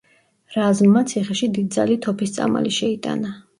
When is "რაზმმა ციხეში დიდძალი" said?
0.55-1.99